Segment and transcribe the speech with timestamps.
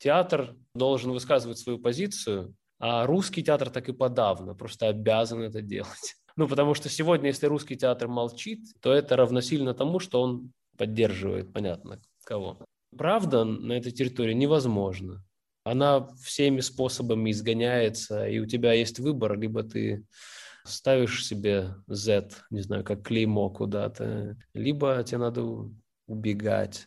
[0.00, 6.16] Театр должен высказывать свою позицию, а русский театр так и подавно, просто обязан это делать.
[6.36, 11.52] Ну, потому что сегодня, если русский театр молчит, то это равносильно тому, что он поддерживает,
[11.52, 12.64] понятно, кого.
[12.96, 15.22] Правда на этой территории невозможно.
[15.64, 20.06] Она всеми способами изгоняется, и у тебя есть выбор, либо ты
[20.64, 25.42] ставишь себе Z, не знаю, как клеймо куда-то, либо тебе надо
[26.06, 26.86] убегать.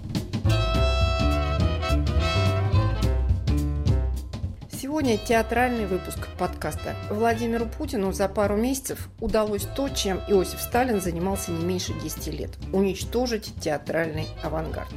[4.81, 6.95] Сегодня театральный выпуск подкаста.
[7.11, 12.49] Владимиру Путину за пару месяцев удалось то, чем Иосиф Сталин занимался не меньше 10 лет–
[12.73, 14.89] уничтожить театральный авангард.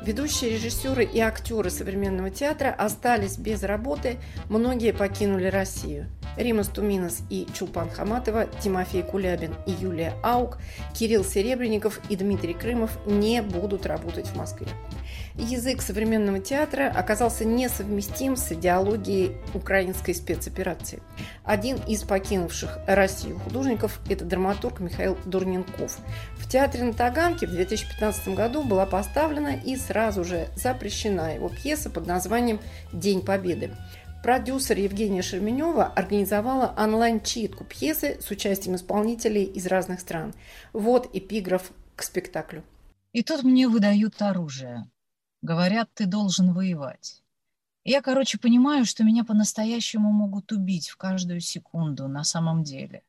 [0.00, 4.18] Ведущие режиссеры и актеры современного театра остались без работы,
[4.48, 6.06] многие покинули Россию.
[6.36, 10.58] Рима Стуминас и Чулпан Хаматова, Тимофей Кулябин и Юлия Аук,
[10.94, 14.68] Кирилл Серебренников и Дмитрий Крымов не будут работать в Москве
[15.38, 21.02] язык современного театра оказался несовместим с идеологией украинской спецоперации.
[21.44, 25.98] Один из покинувших Россию художников– это драматург Михаил Дурненков.
[26.38, 31.90] В театре на Таганке в 2015 году была поставлена и сразу же запрещена его пьеса
[31.90, 32.60] под названием
[32.92, 33.72] «День Победы».
[34.22, 40.34] Продюсер Евгения Шерменева организовала онлайн-читку пьесы с участием исполнителей из разных стран.
[40.72, 42.64] Вот эпиграф к спектаклю.
[43.12, 44.84] И тут мне выдают оружие.
[45.42, 47.22] Говорят, ты должен воевать.
[47.84, 53.04] Я, короче, понимаю, что меня по-настоящему могут убить в каждую секунду на самом деле.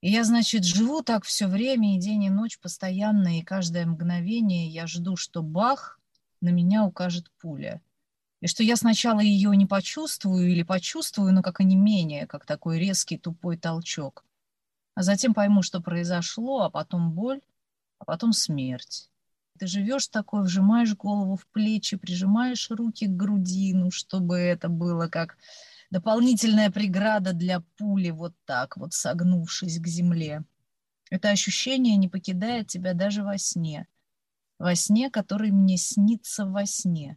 [0.00, 4.68] И я, значит, живу так все время, и день, и ночь постоянно, и каждое мгновение
[4.68, 5.98] я жду, что бах,
[6.40, 7.82] на меня укажет пуля.
[8.40, 12.46] И что я сначала ее не почувствую или почувствую, но как и не менее, как
[12.46, 14.24] такой резкий тупой толчок.
[14.94, 17.40] А затем пойму, что произошло, а потом боль,
[17.98, 19.10] а потом смерть.
[19.58, 25.08] Ты живешь такой, вжимаешь голову в плечи, прижимаешь руки к груди, ну, чтобы это было
[25.08, 25.36] как
[25.90, 30.44] дополнительная преграда для пули, вот так вот согнувшись к земле.
[31.10, 33.86] Это ощущение не покидает тебя даже во сне.
[34.58, 37.16] Во сне, который мне снится во сне.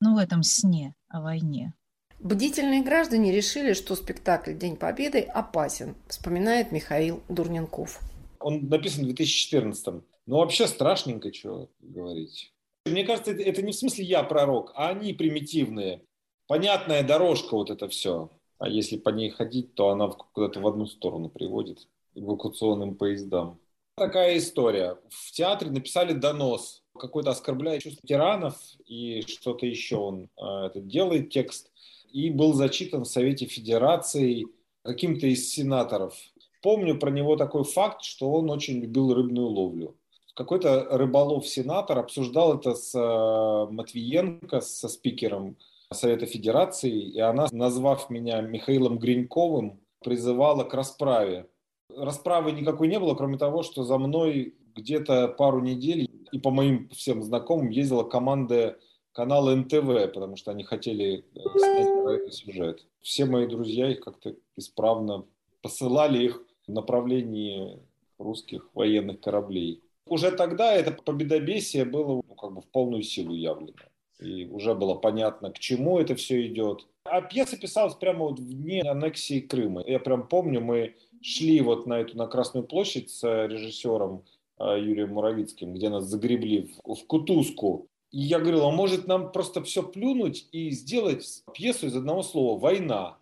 [0.00, 1.74] Ну, в этом сне о войне.
[2.20, 8.00] Бдительные граждане решили, что спектакль «День Победы» опасен, вспоминает Михаил Дурненков.
[8.38, 10.02] Он написан в 2014 -м.
[10.26, 12.52] Ну, вообще страшненько, что говорить.
[12.86, 16.04] Мне кажется, это, это не в смысле я пророк, а они примитивные.
[16.46, 18.30] Понятная дорожка вот это все.
[18.58, 23.58] А если по ней ходить, то она куда-то в одну сторону приводит эвакуационным поездам.
[23.96, 24.98] Такая история.
[25.08, 26.82] В театре написали донос.
[26.98, 28.56] Какой-то оскорбляет чувство тиранов
[28.86, 31.72] и что-то еще он э, это делает, текст.
[32.12, 34.46] И был зачитан в Совете Федерации
[34.82, 36.14] каким-то из сенаторов.
[36.60, 39.96] Помню про него такой факт, что он очень любил рыбную ловлю
[40.34, 45.56] какой-то рыболов-сенатор обсуждал это с э, Матвиенко, со спикером
[45.92, 51.48] Совета Федерации, и она, назвав меня Михаилом Гриньковым, призывала к расправе.
[51.94, 56.88] Расправы никакой не было, кроме того, что за мной где-то пару недель и по моим
[56.88, 58.78] всем знакомым ездила команда
[59.12, 62.86] канала НТВ, потому что они хотели э, снять этот сюжет.
[63.02, 65.26] Все мои друзья их как-то исправно
[65.60, 67.80] посылали их в направлении
[68.18, 73.74] русских военных кораблей уже тогда это победобесие было ну, как бы в полную силу явлено.
[74.20, 76.86] И уже было понятно, к чему это все идет.
[77.04, 79.82] А пьеса писалась прямо вот вне аннексии Крыма.
[79.84, 84.24] Я прям помню, мы шли вот на эту, на Красную площадь с режиссером
[84.58, 87.88] а, Юрием Муравицким, где нас загребли в, в кутузку.
[88.12, 92.60] И я говорил, а может нам просто все плюнуть и сделать пьесу из одного слова
[92.60, 93.18] «война».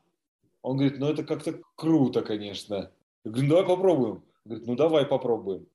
[0.63, 2.91] Он говорит, ну это как-то круто, конечно.
[3.25, 4.23] Я говорю, ну давай попробуем.
[4.45, 5.67] Говорит, ну давай попробуем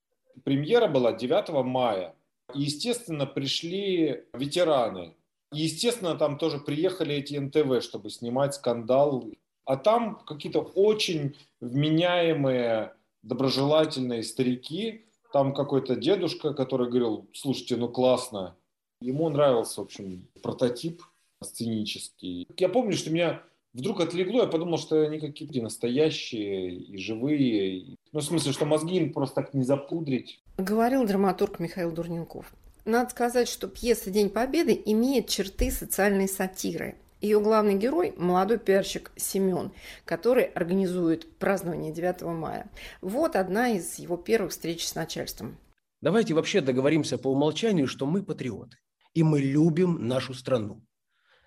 [0.43, 2.15] премьера была 9 мая.
[2.53, 5.15] И, естественно, пришли ветераны.
[5.51, 9.25] И, естественно, там тоже приехали эти НТВ, чтобы снимать скандал.
[9.65, 12.93] А там какие-то очень вменяемые,
[13.23, 15.05] доброжелательные старики.
[15.33, 18.55] Там какой-то дедушка, который говорил, слушайте, ну классно.
[19.01, 21.01] Ему нравился, в общем, прототип
[21.41, 22.47] сценический.
[22.57, 23.43] Я помню, что меня
[23.75, 27.97] вдруг отлегло, я подумал, что они какие-то настоящие и живые.
[28.11, 30.39] Ну, в смысле, что мозги им просто так не запудрить.
[30.57, 32.53] Говорил драматург Михаил Дурненков.
[32.85, 36.95] Надо сказать, что пьеса «День Победы» имеет черты социальной сатиры.
[37.19, 39.71] Ее главный герой– молодой пиарщик Семен,
[40.05, 42.69] который организует празднование 9 мая.
[43.01, 45.57] Вот одна из его первых встреч с начальством.
[46.01, 48.77] Давайте вообще договоримся по умолчанию, что мы патриоты,
[49.15, 50.83] и мы любим нашу страну.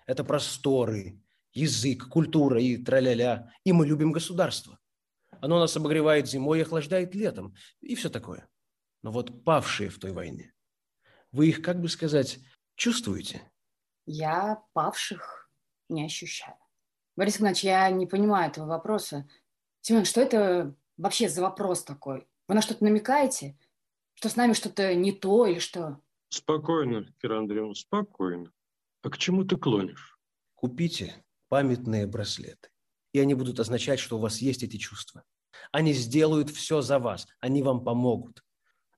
[0.05, 1.21] Это просторы,
[1.59, 4.79] язык, культура и траля-ля, и мы любим государство.
[5.41, 8.47] Оно нас обогревает зимой и охлаждает летом, и все такое.
[9.01, 10.53] Но вот павшие в той войне,
[11.31, 12.39] вы их, как бы сказать,
[12.75, 13.49] чувствуете?
[14.05, 15.49] Я павших
[15.87, 16.57] не ощущаю.
[17.15, 19.29] Борис Игнатьевич, я не понимаю этого вопроса.
[19.81, 22.27] Семен, что это вообще за вопрос такой?
[22.47, 23.57] Вы на что-то намекаете?
[24.15, 26.01] Что с нами что-то не то или что?
[26.29, 28.51] Спокойно, Кира Андреевна, спокойно.
[29.01, 30.19] А к чему ты клонишь?
[30.55, 32.69] Купите памятные браслеты,
[33.13, 35.23] и они будут означать, что у вас есть эти чувства.
[35.71, 38.43] Они сделают все за вас, они вам помогут.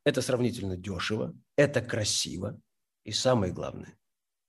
[0.03, 2.59] Это сравнительно дешево, это красиво
[3.03, 3.98] и самое главное,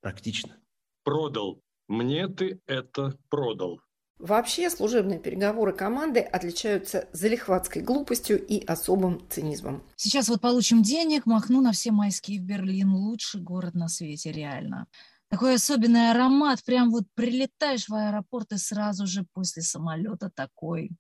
[0.01, 0.59] практично.
[1.05, 1.63] Продал.
[1.89, 3.81] Мне ты это продал.
[4.19, 9.83] Вообще служебные переговоры команды отличаются залихватской глупостью и особым цинизмом.
[9.97, 12.93] Сейчас вот получим денег, махну на все майские в Берлин.
[12.93, 14.87] Лучший город на свете, реально.
[15.33, 20.91] Такой особенный аромат, прям вот прилетаешь в аэропорт и сразу же после самолета такой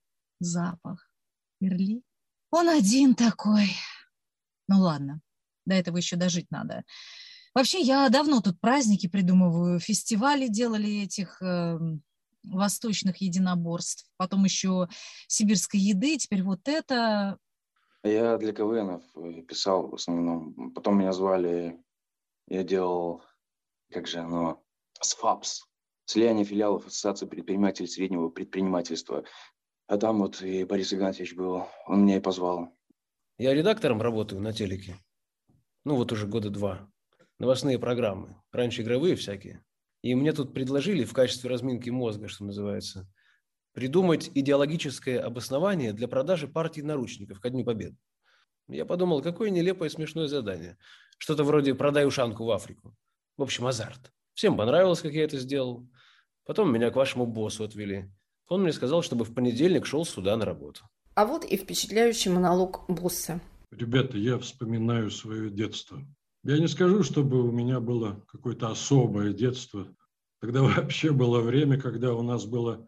[0.40, 1.10] запах.
[1.60, 2.02] Берлин.
[2.50, 3.68] Он один такой.
[4.68, 5.20] Ну ладно,
[5.66, 6.82] до этого еще дожить надо.
[7.54, 11.78] Вообще, я давно тут праздники придумываю, фестивали делали этих э,
[12.42, 14.88] восточных единоборств, потом еще
[15.28, 17.36] сибирской еды, теперь вот это.
[18.02, 20.72] Я для КВНов э, писал в основном.
[20.72, 21.78] Потом меня звали,
[22.48, 23.22] я делал,
[23.92, 24.62] как же оно,
[25.00, 25.66] СФАПС,
[26.06, 29.24] слияние филиалов Ассоциации предпринимателей среднего предпринимательства.
[29.86, 32.76] А там вот и Борис Игнатьевич был, он меня и позвал.
[33.38, 34.96] Я редактором работаю на телеке.
[35.84, 36.88] Ну, вот уже года два.
[37.38, 38.40] Новостные программы.
[38.52, 39.64] Раньше игровые всякие.
[40.02, 43.08] И мне тут предложили в качестве разминки мозга, что называется,
[43.72, 47.96] придумать идеологическое обоснование для продажи партии наручников ко Дню Победы.
[48.68, 50.78] Я подумал, какое нелепое смешное задание.
[51.18, 52.96] Что-то вроде «продай ушанку в Африку».
[53.36, 54.12] В общем, азарт.
[54.34, 55.88] Всем понравилось, как я это сделал.
[56.44, 58.10] Потом меня к вашему боссу отвели.
[58.48, 60.82] Он мне сказал, чтобы в понедельник шел сюда на работу.
[61.14, 63.40] А вот и впечатляющий монолог босса.
[63.70, 66.00] Ребята, я вспоминаю свое детство.
[66.44, 69.86] Я не скажу, чтобы у меня было какое-то особое детство.
[70.40, 72.86] Тогда вообще было время, когда у нас было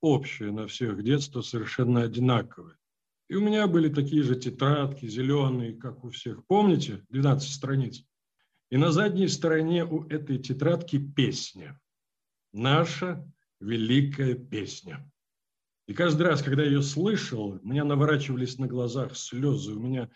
[0.00, 2.76] общее на всех детство совершенно одинаковое.
[3.28, 6.46] И у меня были такие же тетрадки, зеленые, как у всех.
[6.46, 7.04] Помните?
[7.08, 8.04] 12 страниц.
[8.70, 11.80] И на задней стороне у этой тетрадки песня.
[12.52, 13.24] Наша
[13.60, 15.10] великая песня.
[15.86, 20.10] И каждый раз, когда я ее слышал, у меня наворачивались на глазах слезы, у меня,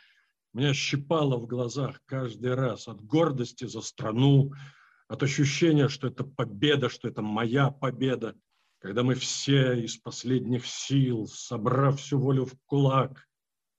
[0.55, 4.53] меня щипало в глазах каждый раз от гордости за страну,
[5.09, 8.35] от ощущения, что это победа, что это моя победа,
[8.79, 13.27] когда мы все из последних сил, собрав всю волю в кулак,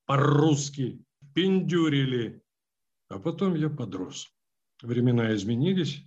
[0.06, 2.42] по-русски пиндюрили.
[3.10, 4.28] А потом я подрос.
[4.82, 6.06] Времена изменились,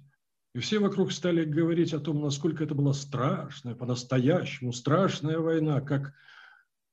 [0.55, 6.15] и все вокруг стали говорить о том, насколько это была страшная, по-настоящему страшная война, как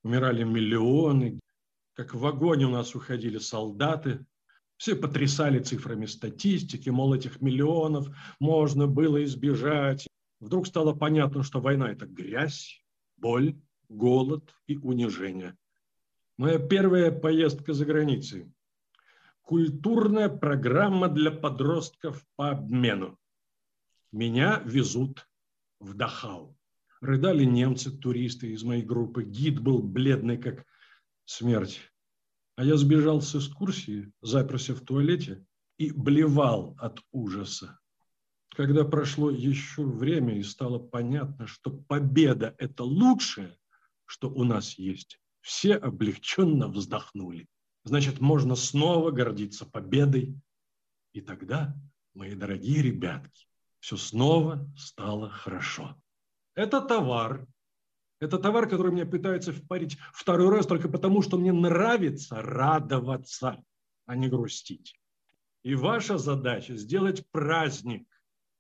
[0.03, 1.39] умирали миллионы,
[1.93, 4.25] как в огонь у нас уходили солдаты.
[4.77, 8.07] Все потрясали цифрами статистики, мол, этих миллионов
[8.39, 10.07] можно было избежать.
[10.39, 12.81] Вдруг стало понятно, что война– это грязь,
[13.17, 13.55] боль,
[13.89, 15.57] голод и унижение.
[16.37, 18.49] Моя первая поездка за границей.
[19.49, 23.17] Культурная программа для подростков по обмену.
[24.11, 25.27] Меня везут
[25.79, 26.55] в Дахау.
[27.01, 29.23] Рыдали немцы, туристы из моей группы.
[29.23, 30.67] Гид был бледный, как
[31.25, 31.81] смерть.
[32.57, 35.43] А я сбежал с экскурсии, заперся в туалете
[35.79, 37.79] и блевал от ужаса.
[38.49, 43.57] Когда прошло еще время и стало понятно, что победа– это лучшее,
[44.05, 47.47] что у нас есть, все облегченно вздохнули.
[47.83, 50.35] Значит, можно снова гордиться победой.
[51.13, 51.75] И тогда,
[52.13, 53.47] мои дорогие ребятки,
[53.79, 55.95] все снова стало хорошо.
[56.55, 57.47] Это товар.
[58.19, 63.63] Это товар, который мне пытаются впарить второй раз только потому, что мне нравится радоваться,
[64.05, 64.99] а не грустить.
[65.63, 68.07] И ваша задача сделать праздник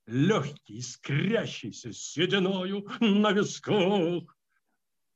[0.05, 4.35] легкий, искрящийся сединою на висках.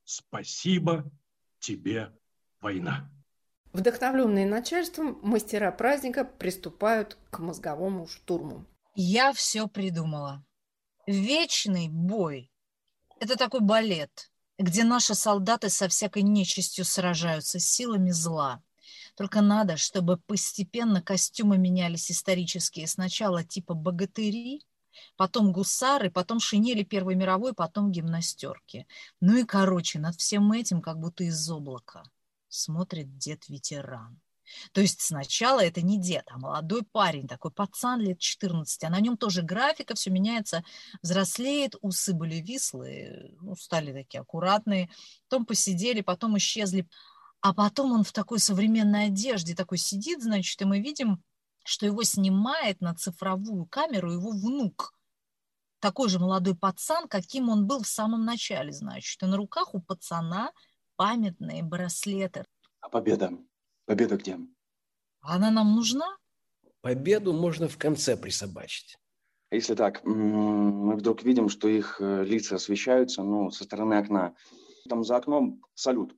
[0.04, 1.10] Спасибо
[1.60, 2.14] тебе,
[2.60, 3.10] война.
[3.74, 8.68] Вдохновленные начальством, мастера праздника приступают к мозговому штурму.
[8.94, 10.46] Я все придумала.
[11.08, 12.52] Вечный бой.
[13.20, 18.62] Это такой балет, где наши солдаты со всякой нечистью сражаются силами зла.
[19.16, 22.86] Только надо, чтобы постепенно костюмы менялись исторические.
[22.86, 24.62] Сначала типа богатыри,
[25.18, 28.86] потом гусары, потом шинели Первой мировой, потом гимнастерки.
[29.20, 32.04] Ну и, короче, над всем этим как будто из облака
[32.54, 34.20] смотрит дед-ветеран.
[34.72, 39.00] То есть сначала это не дед, а молодой парень, такой пацан лет 14, а на
[39.00, 40.64] нем тоже графика, все меняется,
[41.02, 44.90] взрослеет, усы были вислые, ну, стали такие аккуратные,
[45.30, 46.88] потом посидели, потом исчезли.
[47.42, 51.22] А потом он в такой современной одежде такой сидит, значит, и мы видим,
[51.66, 54.94] что его снимает на цифровую камеру его внук.
[55.80, 59.22] Такой же молодой пацан, каким он был в самом начале, значит.
[59.22, 60.52] И на руках у пацана
[60.96, 62.44] памятные браслеты.
[62.82, 63.32] А победа?
[63.86, 64.38] Победа где?
[65.22, 66.18] Она нам нужна?
[66.82, 68.98] Победу можно в конце присобачить.
[69.52, 74.36] А если так, мы вдруг видим, что их э, лица освещаются, ну, со стороны окна.
[74.90, 76.16] Там за окном салют.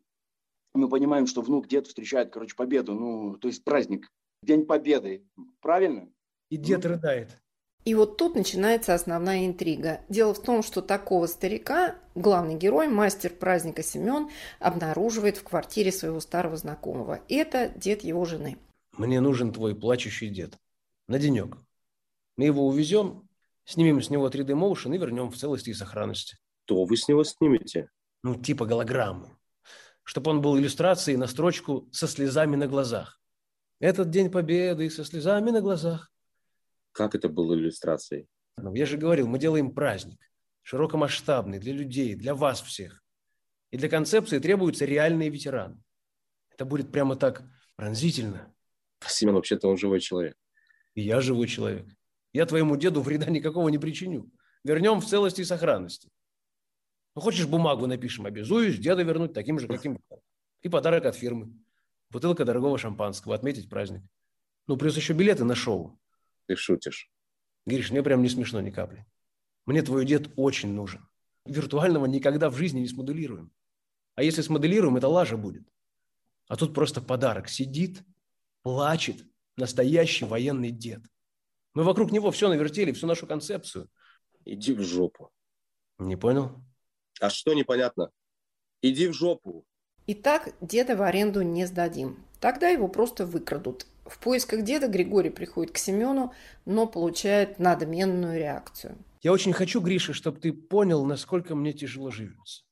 [0.73, 4.09] Мы понимаем, что внук, дед встречает, короче, победу, ну, то есть праздник,
[4.41, 5.27] День Победы,
[5.59, 6.09] правильно?
[6.49, 6.91] И дед ну.
[6.91, 7.41] рыдает.
[7.85, 10.01] И вот тут начинается основная интрига.
[10.09, 16.19] Дело в том, что такого старика главный герой, мастер праздника Семен, обнаруживает в квартире своего
[16.19, 17.21] старого знакомого.
[17.29, 18.57] Это дед его жены.
[18.97, 20.57] Мне нужен твой плачущий дед.
[21.07, 21.57] На денек.
[22.37, 23.29] Мы его увезем,
[23.65, 26.37] снимем с него 3D Motion и вернем в целости и сохранности.
[26.65, 27.89] То вы с него снимете?
[28.23, 29.37] Ну, типа голограмму.
[30.01, 33.19] Чтобы он был иллюстрацией на строчку со слезами на глазах.
[33.79, 36.11] Этот день победы со слезами на глазах.
[36.95, 38.25] Как это было иллюстрацией?
[38.55, 40.17] Ну, я же говорил, мы делаем праздник.
[40.61, 43.03] Широкомасштабный, для людей, для вас всех.
[43.71, 45.83] И для концепции требуются реальные ветераны.
[46.51, 47.43] Это будет прямо так
[47.75, 48.55] пронзительно.
[49.05, 50.37] Семен, вообще-то он живой человек.
[50.93, 51.85] И я живой человек.
[52.31, 54.31] Я твоему деду вреда никакого не причиню.
[54.63, 56.09] Вернем в целости и сохранности.
[57.13, 60.23] Ну, хочешь, бумагу напишем, обязуюсь деда вернуть таким же, каким был.
[60.61, 61.53] И подарок от фирмы.
[62.09, 64.03] Бутылка дорогого шампанского, отметить праздник.
[64.67, 65.99] Ну, плюс еще билеты на шоу.
[66.47, 67.09] Ты шутишь.
[67.65, 69.05] Гриш, мне прям не смешно ни капли.
[69.65, 71.07] Мне твой дед очень нужен.
[71.45, 73.51] Виртуального никогда в жизни не смоделируем.
[74.15, 75.63] А если смоделируем, это лажа будет.
[76.47, 77.49] А тут просто подарок.
[77.49, 78.03] Сидит,
[78.61, 79.25] плачет
[79.57, 81.01] настоящий военный дед.
[81.73, 83.89] Мы вокруг него все навертели, всю нашу концепцию.
[84.45, 85.31] Иди в жопу.
[85.97, 86.63] Не понял?
[87.19, 88.11] А что непонятно?
[88.81, 89.65] Иди в жопу.
[90.07, 92.23] Итак, деда в аренду не сдадим.
[92.39, 93.87] Тогда его просто выкрадут.
[94.05, 96.31] В поисках деда Григорий приходит к Семену,
[96.65, 99.03] но получает надменную реакцию.
[99.21, 102.63] Я очень хочу, Гриша, чтобы ты понял, насколько мне тяжело живется.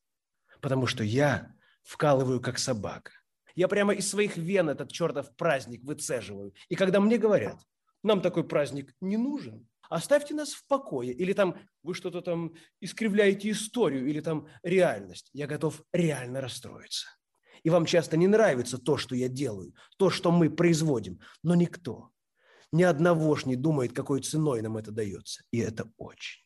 [0.62, 3.12] Потому что я вкалываю как собака.
[3.56, 6.54] Я прямо из своих вен этот чертов праздник выцеживаю.
[6.70, 7.60] И когда мне говорят,
[8.04, 13.50] нам такой праздник не нужен, оставьте нас в покое, или там вы что-то там искривляете
[13.50, 17.08] историю, или там реальность, я готов реально расстроиться
[17.64, 22.10] и вам часто не нравится то, что я делаю, то, что мы производим, но никто,
[22.72, 25.44] ни одного ж не думает, какой ценой нам это дается.
[25.52, 26.42] И это очень,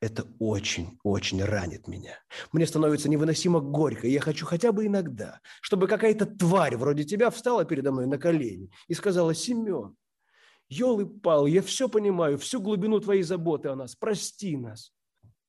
[0.00, 2.18] это очень-очень ранит меня.
[2.52, 7.30] Мне становится невыносимо горько, и я хочу хотя бы иногда, чтобы какая-то тварь вроде тебя
[7.30, 9.96] встала передо мной на колени и сказала, Семен,
[10.68, 14.92] елы-пал, я все понимаю, всю глубину твоей заботы о нас, прости нас.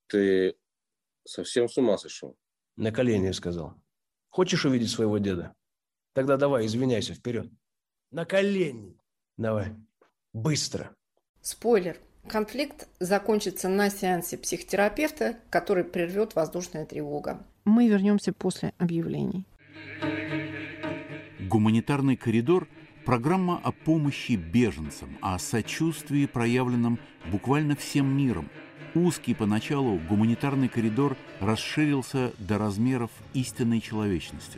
[0.07, 0.55] Ты
[1.25, 2.37] совсем с ума сошел?
[2.77, 3.75] На колени сказал.
[4.35, 5.53] Хочешь увидеть своего деда?
[6.13, 7.49] Тогда давай, извиняйся, вперед.
[8.11, 8.99] На колени.
[9.37, 9.67] Давай.
[10.33, 10.93] Быстро.
[11.39, 12.01] Спойлер.
[12.27, 17.47] Конфликт закончится на сеансе психотерапевта, который прервет воздушная тревога.
[17.63, 19.47] Мы вернемся после объявлений.
[21.39, 22.67] Гуманитарный коридор–
[23.05, 26.99] программа о помощи беженцам, о сочувствии, проявленном
[27.31, 28.49] буквально всем миром–
[28.95, 34.57] Узкий поначалу гуманитарный коридор расширился до размеров истинной человечности.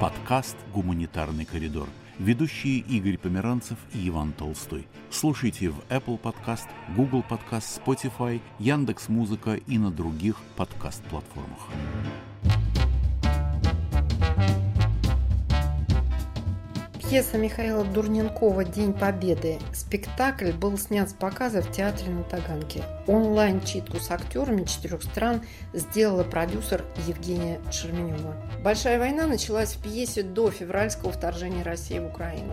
[0.00, 1.86] Подкаст «Гуманитарный коридор».
[2.18, 4.88] Ведущие Игорь Померанцев и Иван Толстой.
[5.10, 11.68] Слушайте в Apple Podcast, Google Podcast, Spotify, Яндекс Музыка и на других подкаст-платформах.
[17.08, 19.58] Пьеса Михаила Дурненкова «День Победы».
[19.72, 22.82] Спектакль был снят с показа в театре на Таганке.
[23.06, 25.40] Онлайн-читку с актерами четырех стран
[25.72, 28.36] сделала продюсер Евгения Шерменева.
[28.62, 32.52] Большая война началась в пьесе до февральского вторжения России в Украину.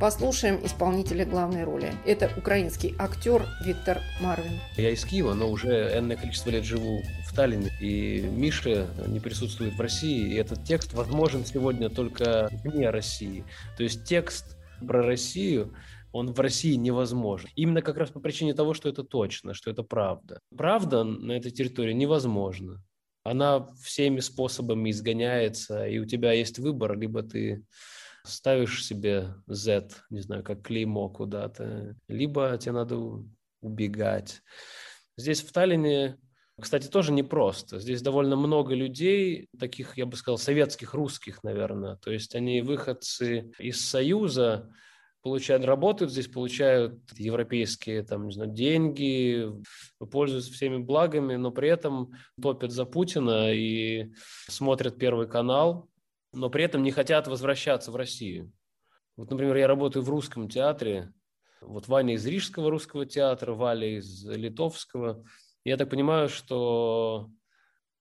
[0.00, 1.92] Послушаем исполнителя главной роли.
[2.04, 4.58] Это украинский актер Виктор Марвин.
[4.76, 9.80] Я из Киева, но уже энное количество лет живу Сталин и Миша не присутствуют в
[9.80, 13.44] России, и этот текст возможен сегодня только вне России.
[13.76, 15.74] То есть текст про Россию,
[16.12, 17.50] он в России невозможен.
[17.56, 20.38] Именно как раз по причине того, что это точно, что это правда.
[20.56, 22.82] Правда на этой территории невозможно.
[23.24, 27.64] она всеми способами изгоняется, и у тебя есть выбор, либо ты
[28.24, 33.24] ставишь себе Z, не знаю, как клеймо куда-то, либо тебе надо
[33.60, 34.42] убегать.
[35.16, 36.18] Здесь в Таллине,
[36.60, 37.80] кстати, тоже непросто.
[37.80, 41.96] Здесь довольно много людей, таких, я бы сказал, советских, русских, наверное.
[41.96, 44.70] То есть они выходцы из Союза,
[45.22, 49.48] получают, работают здесь, получают европейские там, не знаю, деньги,
[49.98, 54.12] пользуются всеми благами, но при этом топят за Путина и
[54.46, 55.88] смотрят Первый канал,
[56.32, 58.52] но при этом не хотят возвращаться в Россию.
[59.16, 61.12] Вот, например, я работаю в русском театре,
[61.60, 65.24] вот Ваня из Рижского русского театра, Валя из Литовского.
[65.64, 67.30] Я так понимаю, что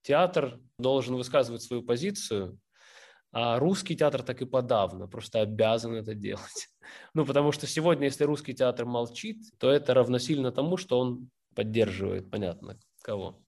[0.02, 2.60] театр должен высказывать свою позицию,
[3.32, 6.70] а русский театр так и подавно, просто обязан это делать.
[7.14, 12.30] Ну, потому что сегодня, если русский театр молчит, то это равносильно тому, что он поддерживает,
[12.30, 13.42] понятно, кого.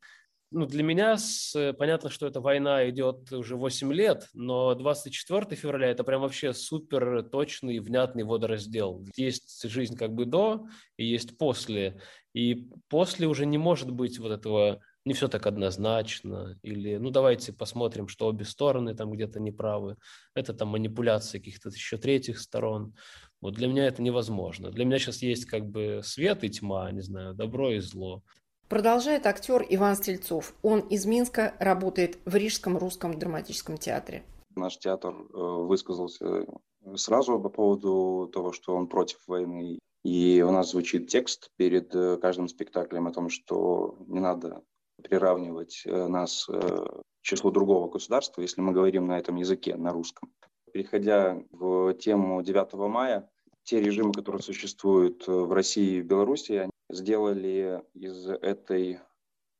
[0.52, 5.88] Ну, для меня с, понятно, что эта война идет уже 8 лет, но 24 февраля
[5.90, 9.06] это прям вообще супер точный, внятный водораздел.
[9.18, 12.00] Есть жизнь как бы до и есть после.
[12.34, 17.54] И после уже не может быть вот этого не все так однозначно, или ну давайте
[17.54, 19.98] посмотрим, что обе стороны там где-то неправы,
[20.34, 22.96] это там манипуляции каких-то еще третьих сторон.
[23.40, 24.72] Вот для меня это невозможно.
[24.72, 28.24] Для меня сейчас есть как бы свет и тьма, не знаю, добро и зло.
[28.68, 30.56] Продолжает актер Иван Стрельцов.
[30.64, 34.24] Он из Минска работает в Рижском русском драматическом театре.
[34.56, 36.48] Наш театр э, высказался
[36.96, 39.78] сразу по поводу того, что он против войны.
[40.04, 44.64] И у нас звучит текст перед э, каждым спектаклем о том, что не надо
[45.04, 50.34] приравнивать э, нас к числу другого государства, если мы говорим на этом языке, на русском.
[50.74, 53.30] Переходя в тему 9 мая,
[53.64, 59.00] те режимы, которые существуют в России и Беларуси, они сделали из этой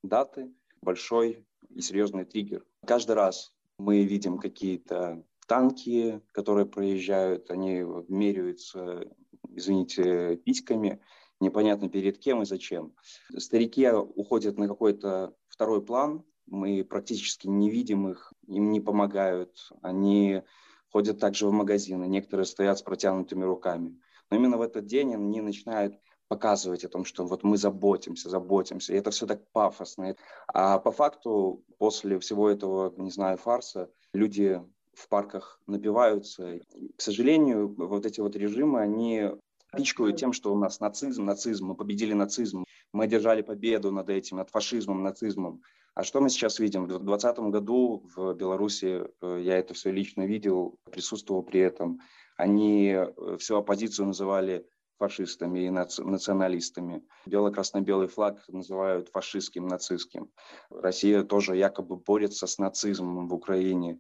[0.04, 2.66] даты большой и серьезный триггер.
[2.86, 9.10] Каждый раз мы видим какие-то танки, которые проезжают, они меряются,
[9.50, 11.02] извините, письками,
[11.40, 12.94] непонятно перед кем и зачем.
[13.38, 20.44] Старики уходят на какой-то второй план, мы практически не видим их, им не помогают, они
[20.92, 24.00] ходят также в магазины, некоторые стоят с протянутыми руками.
[24.30, 28.94] Но именно в этот день они начинают показывать о том, что вот мы заботимся, заботимся,
[28.94, 30.16] и это все так пафосно.
[30.48, 34.62] А по факту после всего этого, не знаю, фарса, люди
[34.94, 36.60] в парках напиваются.
[36.98, 39.30] К сожалению, вот эти вот режимы, они
[39.76, 44.38] пичкают тем, что у нас нацизм, нацизм, мы победили нацизм, мы одержали победу над этим,
[44.38, 45.62] над фашизмом, нацизмом.
[45.94, 46.86] А что мы сейчас видим?
[46.86, 52.00] В 2020 году в Беларуси, э, я это все лично видел, присутствовал при этом,
[52.38, 54.66] они э, всю оппозицию называли
[54.98, 57.04] фашистами и националистами.
[57.26, 60.32] Бело-красно-белый флаг называют фашистским, нацистским.
[60.70, 64.00] Россия тоже якобы борется с нацизмом в Украине.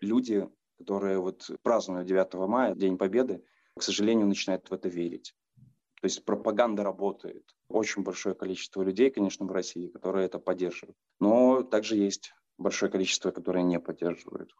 [0.00, 0.48] Люди,
[0.78, 3.44] которые вот празднуют 9 мая, День Победы,
[3.78, 5.34] к сожалению, начинает в это верить.
[6.00, 7.44] То есть пропаганда работает.
[7.68, 10.96] Очень большое количество людей, конечно, в России, которые это поддерживают.
[11.20, 14.50] Но также есть большое количество, которые не поддерживают.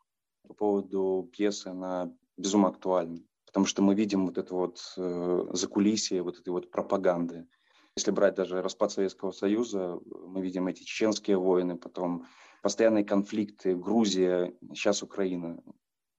[0.47, 6.23] По поводу пьесы, она безумно актуальна, потому что мы видим вот это вот э, закулисье,
[6.23, 7.49] вот этой вот пропаганды.
[7.97, 12.27] Если брать даже распад Советского Союза, мы видим эти чеченские войны, потом
[12.63, 15.61] постоянные конфликты, Грузия, сейчас Украина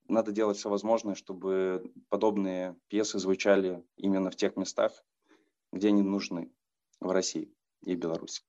[0.08, 4.92] надо делать все возможное, чтобы подобные пьесы звучали именно в тех местах,
[5.72, 6.52] где они нужны
[7.00, 8.42] в России и Беларуси.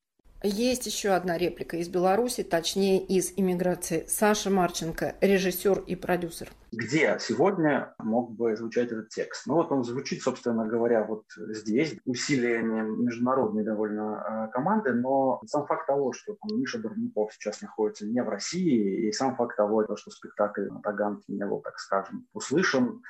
[0.45, 4.03] Есть еще одна реплика из Беларуси, точнее из иммиграции.
[4.10, 6.49] Саша Марченко, режиссер и продюсер.
[6.73, 9.47] Где сегодня мог бы звучать этот текст?
[9.47, 15.65] Ну вот он звучит, собственно говоря, вот здесь, усилиями международной довольно э, команды, но сам
[15.65, 19.86] факт того, что там, Миша Дурников сейчас находится не в России, и сам факт того,
[19.95, 23.01] что спектакль на Таганке не был, так скажем, услышан,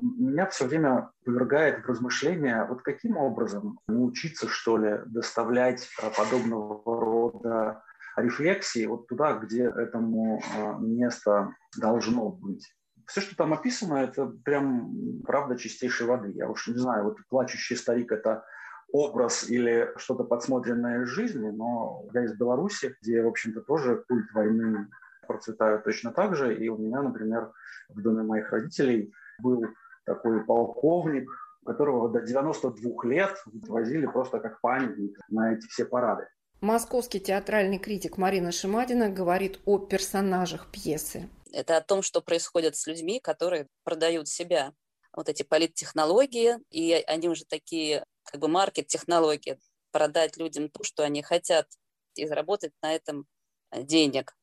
[0.00, 6.82] меня все время повергает в размышления, вот каким образом научиться, что ли, доставлять э, подобного
[6.84, 7.82] рода
[8.16, 12.74] рефлексии вот туда, где этому э, место должно быть.
[13.06, 16.30] Все, что там описано, это прям правда чистейшей воды.
[16.34, 18.44] Я уж не знаю, вот плачущий старик– это
[18.92, 24.32] образ или что-то подсмотренное из жизни, но я из Беларуси, где, в общем-то, тоже культ
[24.32, 24.88] войны
[25.26, 26.54] процветает точно так же.
[26.54, 27.52] И у меня, например,
[27.88, 29.64] в доме моих родителей был
[30.10, 31.30] такой полковник,
[31.64, 33.36] которого до 92 лет
[33.68, 36.26] возили просто как памятник на эти все парады.
[36.60, 41.28] Московский театральный критик Марина Шимадина говорит о персонажах пьесы.
[41.52, 44.72] Это о том, что происходит с людьми, которые продают себя.
[45.12, 49.58] Вот эти политтехнологии, и они уже такие как бы маркет-технологии,
[49.92, 51.66] продать людям то, что они хотят,
[52.14, 53.26] и заработать на этом
[53.72, 54.36] денег.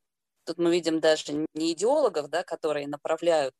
[0.45, 3.55] Тут мы видим даже не идеологов, да, которые направляют,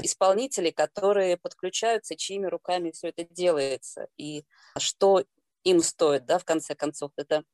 [0.00, 4.08] исполнителей, которые подключаются, чьими руками все это делается.
[4.16, 4.44] И
[4.78, 5.24] что
[5.64, 7.44] им стоит, да, в конце концов, это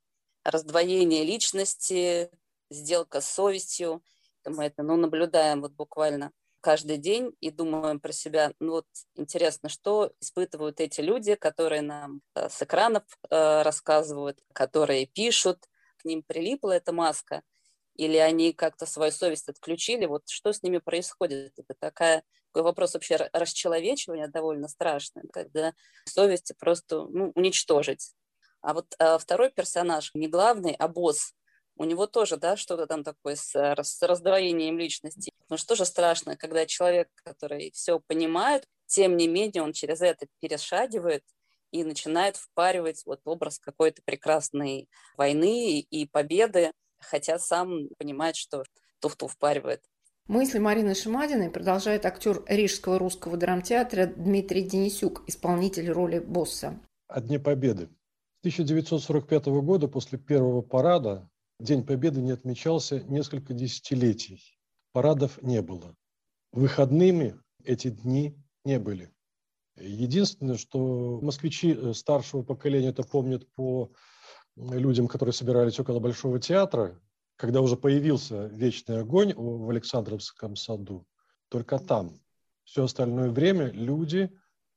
[0.44, 2.30] раздвоение личности,
[2.70, 4.02] сделка с совестью.
[4.44, 9.68] Мы это ну, наблюдаем вот буквально каждый день и думаем про себя, ну вот интересно,
[9.68, 15.66] что испытывают эти люди, которые нам э, с экранов э, рассказывают, которые пишут,
[15.98, 17.42] к ним прилипла эта маска,
[17.98, 21.52] или они как-то свою совесть отключили, вот что с ними происходит?
[21.58, 25.74] Это такая, такой вопрос вообще расчеловечивания довольно страшный, когда
[26.06, 28.12] совесть просто ну, уничтожить.
[28.62, 31.34] А вот а, второй персонаж, не главный, а босс,
[31.76, 35.32] у него тоже, да, что-то там такое с, с раздвоением личности.
[35.48, 40.26] Ну что же страшно, когда человек, который все понимает, тем не менее он через это
[40.40, 41.24] перешагивает
[41.72, 48.64] и начинает впаривать вот образ какой-то прекрасной войны и победы, хотя сам понимает, что
[49.00, 49.82] туфту впаривает.
[50.26, 56.78] Мысли Марины Шимадиной продолжает актер Рижского русского драмтеатра Дмитрий Денисюк, исполнитель роли босса.
[57.06, 57.88] О Дне Победы.
[58.36, 64.58] С 1945 года после первого парада День Победы не отмечался несколько десятилетий.
[64.92, 65.96] Парадов не было.
[66.52, 69.10] Выходными эти дни не были.
[69.76, 73.92] Единственное, что москвичи э, старшего поколения это помнят по
[74.58, 77.00] людям, которые собирались около Большого театра,
[77.36, 81.06] когда уже появился вечный огонь в Александровском саду,
[81.48, 82.20] только там.
[82.64, 84.30] Все остальное время люди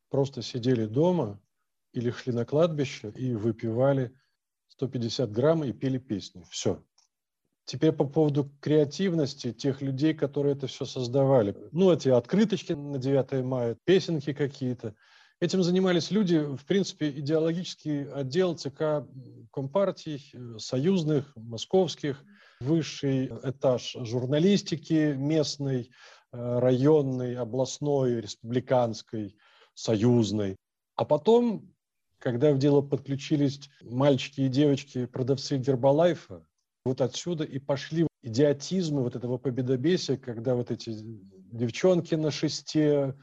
[0.10, 1.41] просто сидели дома
[1.94, 4.15] или шли на кладбище и выпивали
[4.70, 6.46] 150 грамм и пели песни.
[6.50, 6.84] Все.
[7.65, 11.56] Теперь по поводу креативности тех людей, которые это все создавали.
[11.72, 14.96] Ну, эти открыточки на 9 мая, песенки какие-то.
[15.42, 19.08] Этим занимались люди, в принципе, идеологический отдел ЦК
[19.52, 22.24] Компартий, э, союзных, московских,
[22.60, 25.90] высший этаж журналистики местной,
[26.32, 29.36] э, районной, областной, республиканской,
[29.74, 30.58] союзной.
[30.96, 31.74] А потом,
[32.20, 36.46] когда в дело подключились мальчики и девочки, продавцы Гербалайфа,
[36.86, 43.16] вот отсюда и пошли идиотизмы вот этого победобесия, когда вот эти девчонки на шесте,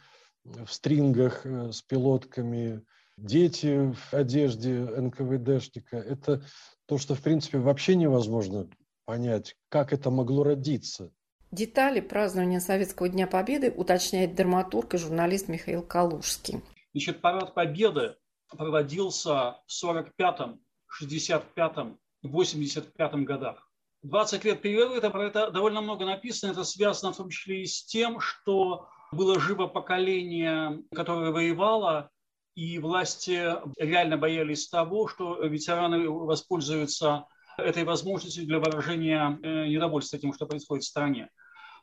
[0.67, 2.85] в стрингах э, с пилотками,
[3.17, 5.97] дети в одежде НКВДшника.
[5.97, 6.43] Это
[6.87, 8.69] то, что, в принципе, вообще невозможно
[9.05, 11.11] понять, как это могло родиться.
[11.51, 16.63] Детали празднования Советского Дня Победы уточняет драматург и журналист Михаил Калужский.
[16.93, 18.17] Значит, парад Победы
[18.51, 20.61] проводился в 45-м,
[21.03, 23.69] 65-м 85 годах.
[24.03, 27.67] 20 лет перерыва, это, про это довольно много написано, это связано в том числе и
[27.67, 32.11] с тем, что было живо поколение, которое воевало,
[32.55, 40.33] и власти реально боялись того, что ветераны воспользуются этой возможностью для выражения э, недовольства тем,
[40.33, 41.29] что происходит в стране.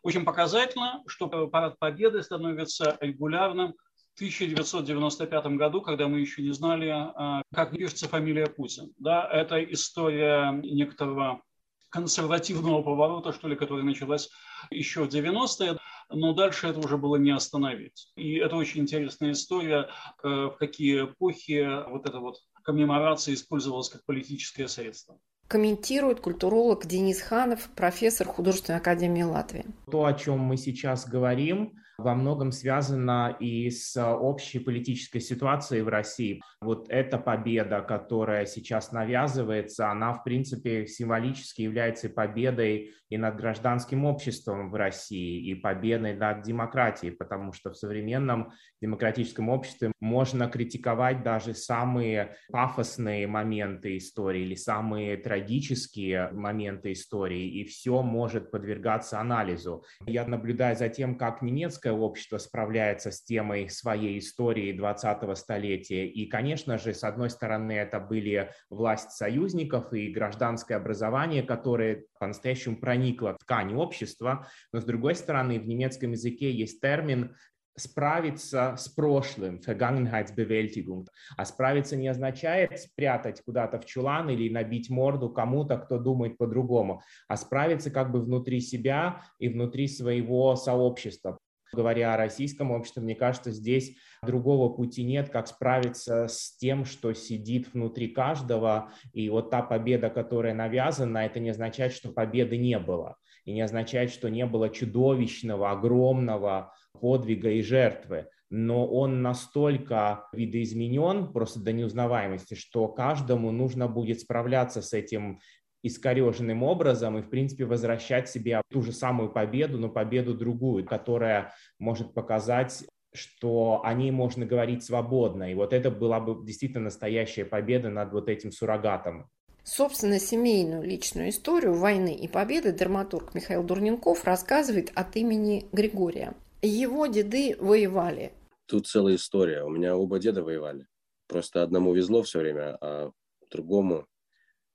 [0.04, 3.74] Очень показательно, что парад Победы становится регулярным
[4.16, 8.94] 1995 году, когда мы еще не знали, а, как пишется фамилия Путин.
[8.98, 11.42] Да, это история некоторого
[11.90, 14.30] консервативного поворота, что ли, которая началась
[14.70, 15.78] еще в 90-е,
[16.10, 18.12] но дальше это уже было не остановить.
[18.16, 19.90] И это очень интересная история,
[20.24, 25.20] э, в какие эпохи вот эта вот коммеморация использовалась как политическое средство.
[25.48, 29.66] Комментирует культуролог Денис Ханов, профессор художественной академии Латвии.
[29.92, 35.88] То, о чем мы сейчас говорим, во многом связано и с общей политической ситуацией в
[35.88, 36.42] России.
[36.62, 44.06] Вот эта победа, которая сейчас навязывается, она, в принципе, символически является победой и над гражданским
[44.06, 51.24] обществом в России, и победой над демократией, потому что в современном демократическом обществе можно критиковать
[51.24, 59.84] даже самые пафосные моменты истории или самые трагические моменты истории, и все может подвергаться анализу.
[60.06, 61.42] Я наблюдаю за тем, как
[61.86, 66.08] немецкое общество справляется с темой своей истории 20-го столетия.
[66.08, 72.78] И, конечно же, с одной стороны, это были власть союзников и гражданское образование, которое по-настоящему
[72.78, 77.36] проникло в ткань общества, но, с другой стороны, в немецком языке есть термин,
[77.78, 81.06] справиться с прошлым, Vergangenheitsbewältigung.
[81.38, 87.02] А справиться не означает спрятать куда-то в чулан или набить морду кому-то, кто думает по-другому,
[87.28, 91.38] а справиться как бы внутри себя и внутри своего сообщества.
[91.76, 97.14] Говоря о российском обществе, мне кажется, здесь другого пути нет, как справиться с тем, что
[97.14, 98.92] сидит внутри каждого.
[99.14, 103.18] И вот та победа, которая навязана, это не означает, что победы не было.
[103.44, 108.28] И не означает, что не было чудовищного, огромного подвига и жертвы.
[108.50, 115.40] Но он настолько видоизменен просто до неузнаваемости, что каждому нужно будет справляться с этим
[115.86, 121.54] искореженным образом и, в принципе, возвращать себе ту же самую победу, но победу другую, которая
[121.80, 125.50] может показать что о ней можно говорить свободно.
[125.50, 129.30] И вот это была бы действительно настоящая победа над вот этим суррогатом.
[129.64, 136.36] Собственно, семейную личную историю войны и победы драматург Михаил Дурненков рассказывает от имени Григория.
[136.62, 138.34] Его деды воевали.
[138.68, 139.64] Тут целая история.
[139.64, 140.88] У меня оба деда воевали.
[141.28, 143.12] Просто одному везло все время, а
[143.50, 144.06] другому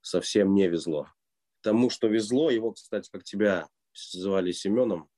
[0.01, 1.09] совсем не везло.
[1.63, 5.09] Тому, что везло, его, кстати, как тебя звали Семеном,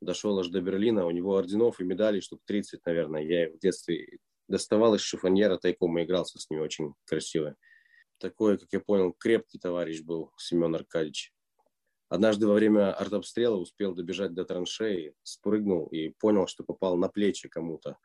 [0.00, 3.22] дошел аж до Берлина, у него орденов и медалей штук 30, наверное.
[3.22, 4.18] Я в детстве
[4.48, 7.56] доставал из шифоньера тайком и игрался с ними очень красиво.
[8.18, 11.32] Такой, как я понял, крепкий товарищ был Семен Аркадьевич.
[12.08, 17.48] Однажды во время артобстрела успел добежать до траншеи, спрыгнул и понял, что попал на плечи
[17.48, 17.98] кому-то.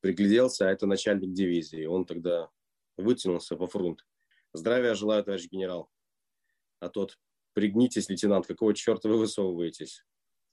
[0.00, 1.84] Пригляделся, а это начальник дивизии.
[1.84, 2.50] Он тогда
[2.96, 4.04] вытянулся по фронту.
[4.56, 5.90] Здравия желаю, товарищ генерал.
[6.80, 7.18] А тот,
[7.52, 10.02] пригнитесь, лейтенант, какого черта вы высовываетесь?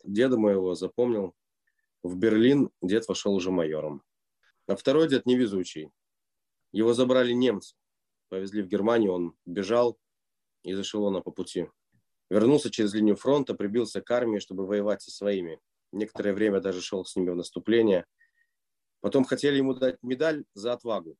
[0.04, 1.34] Деда моего запомнил.
[2.04, 4.04] В Берлин дед вошел уже майором.
[4.68, 5.89] А второй дед невезучий.
[6.74, 7.78] Его забрали немцы.
[8.28, 9.98] Повезли в Германию, он бежал
[10.63, 11.70] из эшелона по пути.
[12.30, 15.62] Вернулся через линию фронта, прибился к армии, чтобы воевать со своими.
[15.94, 18.06] Некоторое время даже шел с ними в наступление.
[19.00, 21.16] Потом хотели ему дать медаль за отвагу.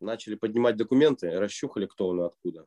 [0.00, 2.66] Начали поднимать документы, расщухали, кто он и откуда.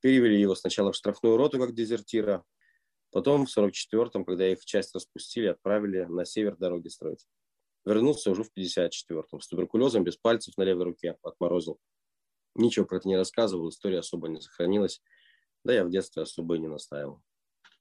[0.00, 2.44] Перевели его сначала в штрафную роту как дезертира,
[3.12, 7.26] Потом в 44-м, когда их часть распустили, отправили на север дороги строить.
[7.84, 9.40] Вернулся уже в 54-м.
[9.40, 11.80] С туберкулезом, без пальцев на левой руке, отморозил.
[12.54, 15.02] Ничего про это не рассказывал, история особо не сохранилась.
[15.64, 17.22] Да я в детстве особо и не настаивал.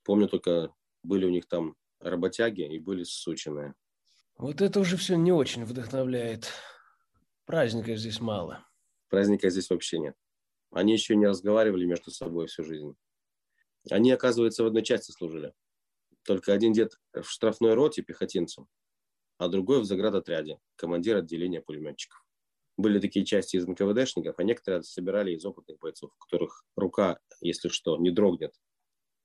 [0.04, 3.76] Помню только, были у них там работяги и были сученые.
[4.38, 6.52] Вот это уже все не очень вдохновляет.
[7.46, 8.66] Праздника здесь мало.
[9.10, 10.16] Праздника здесь вообще нет.
[10.72, 12.96] Они еще не разговаривали между собой всю жизнь.
[13.90, 15.54] Они, оказывается, в одной части служили.
[16.24, 18.68] Только один дед в штрафной роте пехотинцем,
[19.38, 22.24] а другой в заградотряде, командир отделения пулеметчиков.
[22.78, 27.70] Были такие части из НКВДшников, а некоторые собирали из опытных бойцов, у которых рука, если
[27.70, 28.54] что, не дрогнет.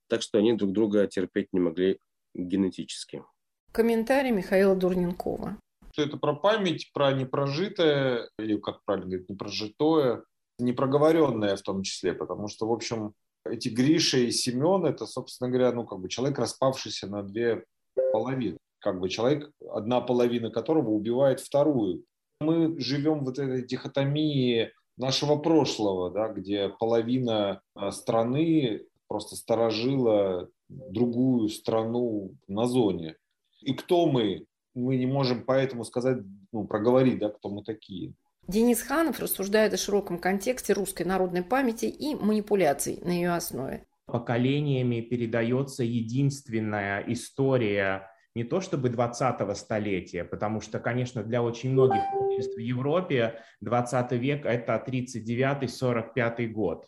[0.07, 1.99] Так что они друг друга терпеть не могли
[2.33, 3.23] генетически.
[3.71, 5.59] Комментарий Михаила Дурненкова.
[5.95, 10.25] Что это про память, про непрожитое, или как правильно говорить, непрожитое,
[10.59, 13.13] непроговоренное в том числе, потому что, в общем,
[13.45, 17.63] эти Гриша и Семен, это, собственно говоря, ну, как бы человек, распавшийся на две
[18.11, 18.57] половины.
[18.79, 22.03] Как бы человек, одна половина которого убивает вторую.
[22.41, 31.47] Мы живем в этой дихотомии нашего прошлого, да, где половина а, страны просто сторожила другую
[31.47, 33.15] страну на зоне.
[33.61, 34.45] И кто мы?
[34.75, 36.17] Мы не можем поэтому сказать,
[36.51, 38.13] ну, проговорить, да, кто мы такие.
[38.47, 43.85] Денис Ханов рассуждает о широком контексте русской народной памяти и манипуляций на ее основе.
[44.05, 52.03] Поколениями передается единственная история не то чтобы 20-го столетия, потому что, конечно, для очень многих
[52.13, 56.85] обществ в Европе 20 век– это 39-45 год.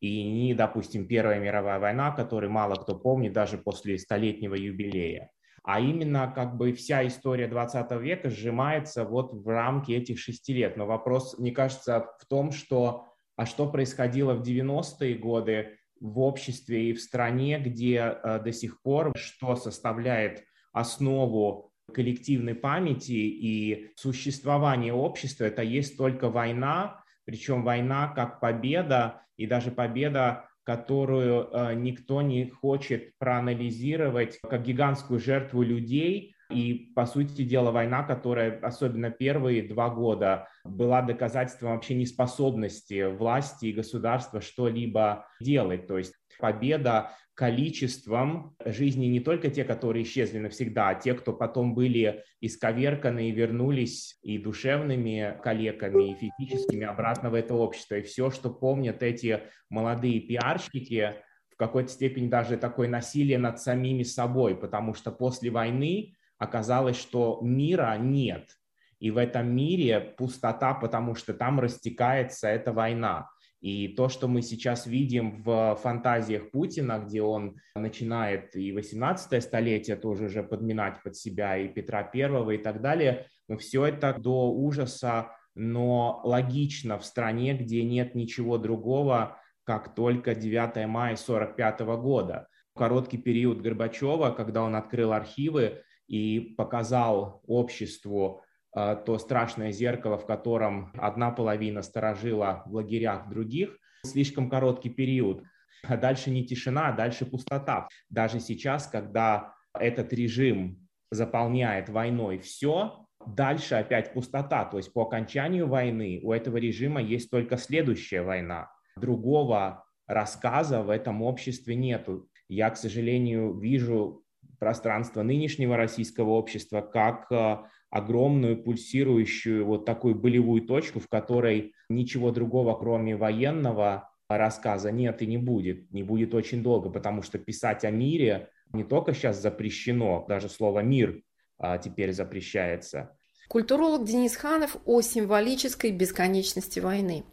[0.00, 5.30] И не, допустим, Первая мировая война, которую мало кто помнит даже после столетнего юбилея
[5.62, 10.76] а именно как бы вся история 20 века сжимается вот в рамки этих шести лет.
[10.76, 16.90] Но вопрос, мне кажется, в том, что а что происходило в 90-е годы в обществе
[16.90, 24.92] и в стране, где э, до сих пор, что составляет основу коллективной памяти и существования
[24.92, 32.22] общества, это есть только война, причем война как победа, и даже победа которую э, никто
[32.22, 36.34] не хочет проанализировать как гигантскую жертву людей.
[36.50, 43.66] И, по сути дела, война, которая, особенно первые два года, была доказательством вообще неспособности власти
[43.66, 45.86] и государства что-либо делать.
[45.86, 51.74] То есть победа количеством жизни не только те, которые исчезли навсегда, а те, кто потом
[51.74, 57.94] были исковерканы и вернулись и душевными коллегами, и физическими обратно в это общество.
[57.94, 61.14] И все, что помнят эти молодые пиарщики,
[61.50, 67.38] в какой-то степени даже такое насилие над самими собой, потому что после войны оказалось, что
[67.40, 68.50] мира нет.
[68.98, 73.30] И в этом мире пустота, потому что там растекается эта война.
[73.60, 79.96] И то, что мы сейчас видим в фантазиях Путина, где он начинает и 18 столетие
[79.96, 84.50] тоже уже подминать под себя, и Петра Первого и так далее, но все это до
[84.50, 92.48] ужаса, но логично в стране, где нет ничего другого, как только 9 мая 1945 года.
[92.74, 98.42] Короткий период Горбачева, когда он открыл архивы и показал обществу
[98.72, 105.42] то страшное зеркало, в котором одна половина сторожила в лагерях других, слишком короткий период.
[105.82, 107.88] а дальше не тишина, а дальше пустота.
[108.10, 114.64] Даже сейчас, когда этот режим заполняет войной все, дальше опять пустота.
[114.64, 118.70] То есть по окончанию войны у этого режима есть только следующая война.
[118.96, 122.28] Другого рассказа в этом обществе нету.
[122.48, 124.24] Я, к сожалению, вижу
[124.58, 127.58] пространство нынешнего российского общества как э,
[127.90, 135.26] огромную пульсирующую вот такую болевую точку, в которой ничего другого, кроме военного рассказа нет и
[135.26, 135.92] не будет.
[135.92, 140.80] Не будет очень долго, потому что писать о мире не только сейчас запрещено, даже слово
[140.80, 141.22] «мир»
[141.58, 143.16] а, теперь запрещается.
[143.48, 147.24] Культуролог Денис Ханов о символической бесконечности войны.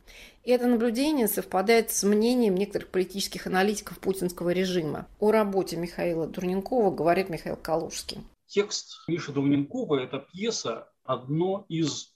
[0.44, 5.08] И это наблюдение совпадает с мнением некоторых политических аналитиков путинского режима.
[5.20, 8.24] О работе Михаила Дурненкова говорит Михаил Калужский.
[8.48, 12.16] Текст Миши Дурненкова– это пьеса, одно из,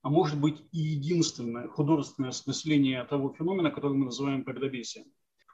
[0.00, 5.04] а может быть и единственное художественное осмысление того феномена, который мы называем победобесием.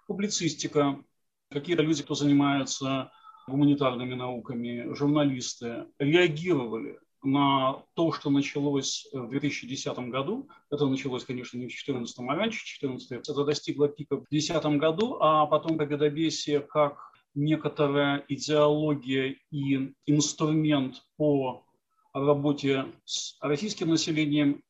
[0.07, 1.03] Публицистика,
[1.51, 3.11] какие-то люди, кто занимается
[3.49, 10.49] гуманитарными науками, журналисты, реагировали на то, что началось в 2010 году.
[10.71, 13.29] Это началось, конечно, не в 2014, а раньше, 2014.
[13.29, 21.65] Это достигло пика в 2010 году, а потом победобесие как некоторая идеология и инструмент по
[22.13, 24.63] работе с российским населением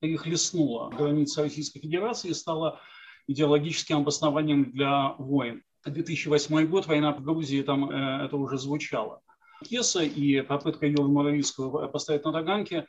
[0.00, 2.80] перехлестнула границы Российской Федерации и стала
[3.26, 5.62] идеологическим обоснованием для войн.
[5.86, 9.20] 2008 год, война в Грузии, там э, это уже звучало.
[9.62, 12.86] Пьеса и попытка Юрия Моровицкого поставить на таганке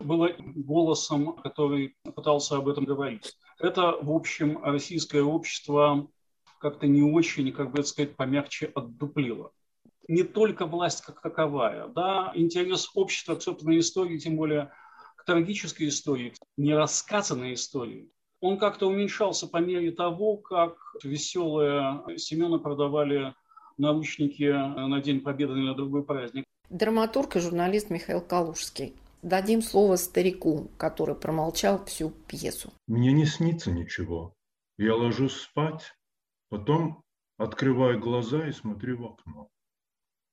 [0.00, 3.34] было голосом, который пытался об этом говорить.
[3.58, 6.08] Это, в общем, российское общество
[6.60, 9.52] как-то не очень, как бы сказать, помягче отдуплило.
[10.08, 14.70] Не только власть как таковая, да, интерес общества к собственной истории, тем более
[15.16, 22.58] к трагической истории, не рассказанной истории, он как-то уменьшался по мере того, как веселые Семена
[22.58, 23.34] продавали
[23.78, 26.44] наручники на День Победы или на другой праздник.
[26.68, 28.94] Драматург и журналист Михаил Калужский.
[29.22, 32.72] Дадим слово старику, который промолчал всю пьесу.
[32.86, 34.32] Мне не снится ничего.
[34.78, 35.92] Я ложусь спать,
[36.50, 37.02] потом
[37.38, 39.48] открываю глаза и смотрю в окно.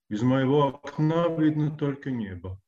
[0.10, 2.60] Из моего окна видно только небо.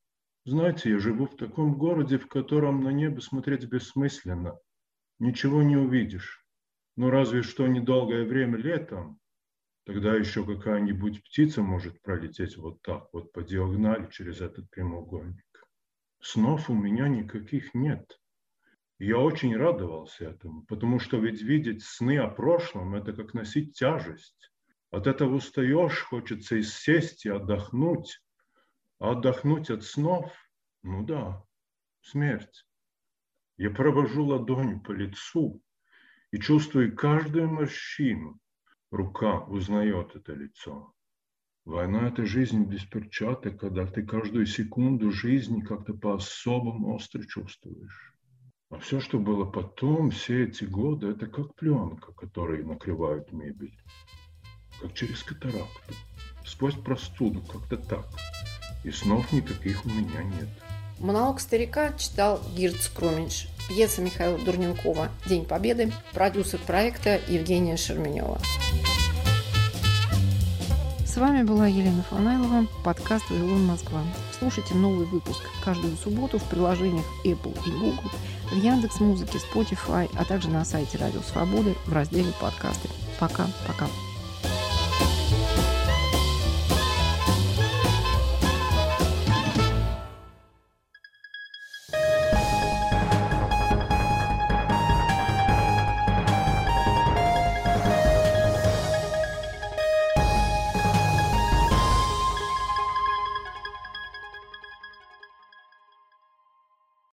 [0.46, 4.58] Знаете, я живу в таком городе, в котором на небо смотреть бессмысленно–
[5.20, 6.44] ничего не увидишь.
[6.96, 9.20] Ну, разве что недолгое время летом,
[9.84, 15.44] тогда еще какая-нибудь птица может пролететь вот так, вот по диагонали через этот прямоугольник.
[16.20, 18.19] Снов у меня никаких нет.
[19.02, 24.52] Я очень радовался этому, потому что ведь видеть сны о прошлом– это как носить тяжесть.
[24.90, 28.22] От этого устаешь, хочется и сесть, и отдохнуть.
[28.98, 30.30] А отдохнуть от снов–
[30.82, 31.42] ну да,
[32.02, 32.66] смерть.
[33.56, 35.62] Я провожу ладонью по лицу
[36.30, 38.38] и чувствую каждую морщину.
[38.90, 40.92] Рука узнает это лицо.
[41.64, 48.14] Война– это жизнь без перчаток, когда ты каждую секунду жизни как-то по-особому остро чувствуешь.
[48.72, 53.74] А все, что было потом, все эти годы, это как пленка, которой накрывают мебель.
[54.80, 55.94] Как через катаракту.
[56.46, 58.06] Сквозь простуду, как-то так.
[58.84, 60.48] И снов никаких у меня нет.
[61.00, 63.48] Монолог старика читал Гирд Скроминч.
[63.68, 68.38] Пьеса Михаила Дурненкова «День Победы», продюсер проекта Евгения Шерменева.
[71.04, 74.00] С вами была Елена Фанайлова, подкаст «Вавилон Москва».
[74.38, 78.10] Слушайте новый выпуск каждую субботу в приложениях Apple и Google,
[78.50, 82.88] в Яндекс Музыке, Spotify, а также на сайте Радио Свободы в разделе «Подкасты».
[83.18, 83.86] Пока-пока.